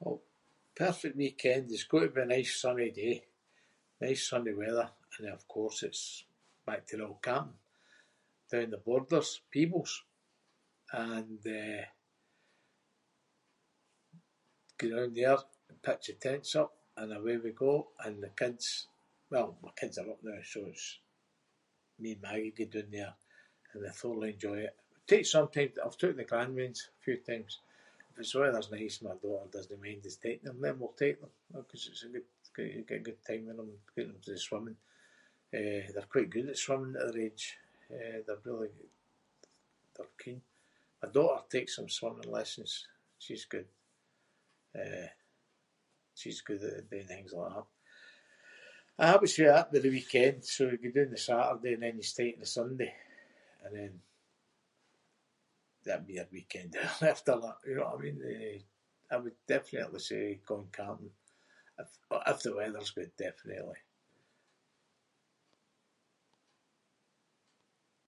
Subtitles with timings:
[0.00, 0.20] Well,
[0.82, 3.26] perfect weekend has got to be a nice sunny day-
[4.04, 4.86] nice sunny weather
[5.18, 6.02] and of course it’s
[6.68, 7.58] back to the old camping.
[8.50, 9.92] Down the Borders- Peebles
[11.04, 11.86] and, eh,
[14.78, 15.38] go down there,
[15.70, 17.74] and pitch the tents up and away we go.
[18.04, 18.82] And the kids-
[19.32, 20.86] well my kids are up noo so it’s
[22.02, 23.14] me and Maggie go doon there
[23.72, 24.74] and I thoroughly enjoy it.
[25.10, 27.52] Take sometimes- I’ve took the grandweans a few times.
[28.10, 31.18] If it's the weather’s nice my daughter doesnae mind us taking them then we’ll take
[31.22, 34.06] them, know, ‘cause it's a good g- you get a good time with them, take
[34.08, 34.78] them to the swimming.
[35.58, 37.46] Eh, they’re quite good at swimming at their age.
[37.96, 38.90] Eh, they’re really-
[39.94, 40.40] they’re keen.
[41.02, 42.72] My daughter takes them swimming lessons.
[43.24, 43.68] She’s good,
[44.82, 45.08] eh,
[46.18, 47.66] she’s good at doing things like that.
[49.00, 51.72] Aye, I would say that would be the weekend, so you go doon the Saturday
[51.74, 52.92] and then you stay to the Sunday
[53.64, 53.94] and then
[55.86, 57.32] that would be your weekend there after,
[57.66, 58.18] you know what I mean?
[58.32, 58.58] Eh,
[59.10, 61.14] I would definitely say going camping
[61.80, 63.78] i- or if the weather’s good, definitely.